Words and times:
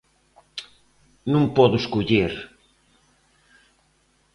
Non 1.31 1.45
podo 1.55 1.75
escoller. 1.81 2.33